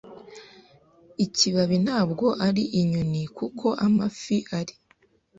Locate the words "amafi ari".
3.85-4.73